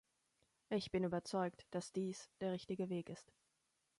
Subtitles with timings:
[0.69, 3.31] Ich bin überzeugt, dass dies der richtige Weg ist.